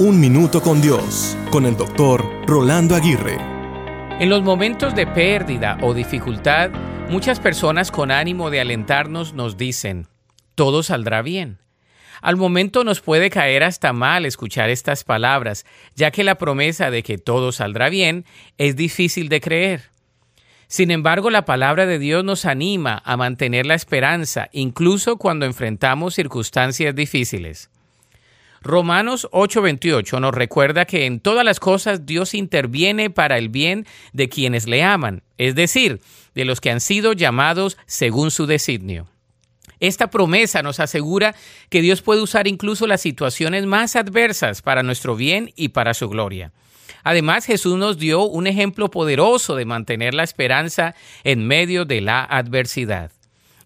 Un 0.00 0.20
Minuto 0.20 0.62
con 0.62 0.80
Dios, 0.80 1.36
con 1.50 1.66
el 1.66 1.76
doctor 1.76 2.24
Rolando 2.46 2.94
Aguirre. 2.94 3.36
En 4.20 4.28
los 4.30 4.44
momentos 4.44 4.94
de 4.94 5.08
pérdida 5.08 5.76
o 5.82 5.92
dificultad, 5.92 6.70
muchas 7.10 7.40
personas 7.40 7.90
con 7.90 8.12
ánimo 8.12 8.50
de 8.50 8.60
alentarnos 8.60 9.32
nos 9.32 9.56
dicen, 9.56 10.06
todo 10.54 10.84
saldrá 10.84 11.22
bien. 11.22 11.58
Al 12.22 12.36
momento 12.36 12.84
nos 12.84 13.00
puede 13.00 13.28
caer 13.28 13.64
hasta 13.64 13.92
mal 13.92 14.24
escuchar 14.24 14.70
estas 14.70 15.02
palabras, 15.02 15.66
ya 15.96 16.12
que 16.12 16.22
la 16.22 16.36
promesa 16.36 16.92
de 16.92 17.02
que 17.02 17.18
todo 17.18 17.50
saldrá 17.50 17.88
bien 17.88 18.24
es 18.56 18.76
difícil 18.76 19.28
de 19.28 19.40
creer. 19.40 19.90
Sin 20.68 20.92
embargo, 20.92 21.28
la 21.28 21.44
palabra 21.44 21.86
de 21.86 21.98
Dios 21.98 22.22
nos 22.22 22.44
anima 22.44 23.02
a 23.04 23.16
mantener 23.16 23.66
la 23.66 23.74
esperanza, 23.74 24.48
incluso 24.52 25.16
cuando 25.16 25.44
enfrentamos 25.44 26.14
circunstancias 26.14 26.94
difíciles. 26.94 27.68
Romanos 28.62 29.28
8:28 29.32 30.20
nos 30.20 30.34
recuerda 30.34 30.84
que 30.84 31.06
en 31.06 31.20
todas 31.20 31.44
las 31.44 31.60
cosas 31.60 32.06
Dios 32.06 32.34
interviene 32.34 33.10
para 33.10 33.38
el 33.38 33.48
bien 33.48 33.86
de 34.12 34.28
quienes 34.28 34.66
le 34.66 34.82
aman, 34.82 35.22
es 35.36 35.54
decir, 35.54 36.00
de 36.34 36.44
los 36.44 36.60
que 36.60 36.70
han 36.70 36.80
sido 36.80 37.12
llamados 37.12 37.78
según 37.86 38.30
su 38.30 38.46
designio. 38.46 39.06
Esta 39.80 40.10
promesa 40.10 40.62
nos 40.62 40.80
asegura 40.80 41.36
que 41.68 41.82
Dios 41.82 42.02
puede 42.02 42.20
usar 42.20 42.48
incluso 42.48 42.86
las 42.86 43.00
situaciones 43.00 43.64
más 43.66 43.94
adversas 43.94 44.60
para 44.60 44.82
nuestro 44.82 45.14
bien 45.14 45.52
y 45.54 45.68
para 45.68 45.94
su 45.94 46.08
gloria. 46.08 46.52
Además, 47.04 47.46
Jesús 47.46 47.76
nos 47.76 47.98
dio 47.98 48.24
un 48.24 48.48
ejemplo 48.48 48.90
poderoso 48.90 49.54
de 49.54 49.64
mantener 49.64 50.14
la 50.14 50.24
esperanza 50.24 50.96
en 51.22 51.46
medio 51.46 51.84
de 51.84 52.00
la 52.00 52.24
adversidad. 52.24 53.12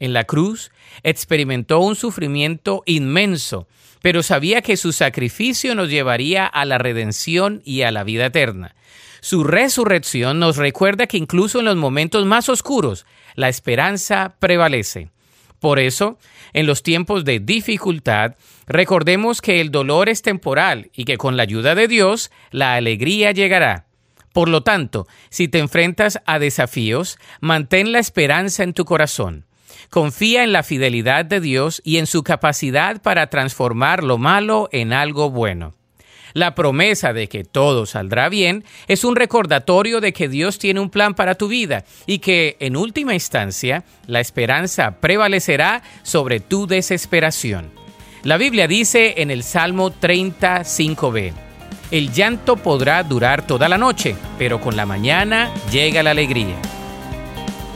En 0.00 0.12
la 0.12 0.24
cruz 0.24 0.70
experimentó 1.02 1.80
un 1.80 1.96
sufrimiento 1.96 2.82
inmenso, 2.86 3.66
pero 4.00 4.22
sabía 4.22 4.62
que 4.62 4.76
su 4.76 4.92
sacrificio 4.92 5.74
nos 5.74 5.90
llevaría 5.90 6.46
a 6.46 6.64
la 6.64 6.78
redención 6.78 7.62
y 7.64 7.82
a 7.82 7.90
la 7.90 8.04
vida 8.04 8.26
eterna. 8.26 8.74
Su 9.20 9.42
resurrección 9.42 10.38
nos 10.38 10.56
recuerda 10.56 11.06
que 11.06 11.16
incluso 11.16 11.58
en 11.58 11.64
los 11.64 11.76
momentos 11.76 12.24
más 12.24 12.48
oscuros, 12.48 13.06
la 13.34 13.48
esperanza 13.48 14.36
prevalece. 14.38 15.10
Por 15.58 15.80
eso, 15.80 16.18
en 16.52 16.66
los 16.66 16.84
tiempos 16.84 17.24
de 17.24 17.40
dificultad, 17.40 18.36
recordemos 18.66 19.40
que 19.40 19.60
el 19.60 19.72
dolor 19.72 20.08
es 20.08 20.22
temporal 20.22 20.90
y 20.94 21.04
que 21.04 21.18
con 21.18 21.36
la 21.36 21.42
ayuda 21.42 21.74
de 21.74 21.88
Dios, 21.88 22.30
la 22.52 22.74
alegría 22.74 23.32
llegará. 23.32 23.86
Por 24.32 24.48
lo 24.48 24.62
tanto, 24.62 25.08
si 25.30 25.48
te 25.48 25.58
enfrentas 25.58 26.20
a 26.24 26.38
desafíos, 26.38 27.18
mantén 27.40 27.90
la 27.90 27.98
esperanza 27.98 28.62
en 28.62 28.72
tu 28.72 28.84
corazón. 28.84 29.47
Confía 29.90 30.44
en 30.44 30.52
la 30.52 30.62
fidelidad 30.62 31.24
de 31.24 31.40
Dios 31.40 31.80
y 31.84 31.98
en 31.98 32.06
su 32.06 32.22
capacidad 32.22 33.00
para 33.02 33.28
transformar 33.28 34.04
lo 34.04 34.18
malo 34.18 34.68
en 34.72 34.92
algo 34.92 35.30
bueno. 35.30 35.74
La 36.34 36.54
promesa 36.54 37.12
de 37.12 37.28
que 37.28 37.44
todo 37.44 37.86
saldrá 37.86 38.28
bien 38.28 38.64
es 38.86 39.04
un 39.04 39.16
recordatorio 39.16 40.00
de 40.00 40.12
que 40.12 40.28
Dios 40.28 40.58
tiene 40.58 40.80
un 40.80 40.90
plan 40.90 41.14
para 41.14 41.34
tu 41.34 41.48
vida 41.48 41.84
y 42.06 42.18
que, 42.18 42.56
en 42.60 42.76
última 42.76 43.14
instancia, 43.14 43.84
la 44.06 44.20
esperanza 44.20 45.00
prevalecerá 45.00 45.82
sobre 46.02 46.40
tu 46.40 46.66
desesperación. 46.66 47.70
La 48.24 48.36
Biblia 48.36 48.68
dice 48.68 49.14
en 49.18 49.30
el 49.30 49.42
Salmo 49.42 49.90
35b, 49.90 51.32
El 51.90 52.12
llanto 52.12 52.56
podrá 52.56 53.02
durar 53.02 53.46
toda 53.46 53.68
la 53.68 53.78
noche, 53.78 54.14
pero 54.38 54.60
con 54.60 54.76
la 54.76 54.86
mañana 54.86 55.52
llega 55.70 56.02
la 56.02 56.10
alegría. 56.10 56.56